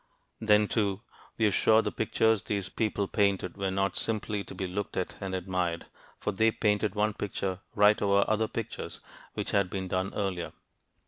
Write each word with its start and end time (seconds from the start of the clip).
Then, 0.39 0.67
too, 0.67 1.01
we're 1.37 1.51
sure 1.51 1.83
the 1.83 1.91
pictures 1.91 2.41
these 2.41 2.69
people 2.69 3.07
painted 3.07 3.55
were 3.55 3.69
not 3.69 3.97
simply 3.97 4.43
to 4.45 4.55
be 4.55 4.65
looked 4.65 4.97
at 4.97 5.15
and 5.21 5.35
admired, 5.35 5.85
for 6.17 6.31
they 6.31 6.49
painted 6.49 6.95
one 6.95 7.13
picture 7.13 7.59
right 7.75 8.01
over 8.01 8.25
other 8.27 8.47
pictures 8.47 9.01
which 9.35 9.51
had 9.51 9.69
been 9.69 9.87
done 9.87 10.11
earlier. 10.15 10.53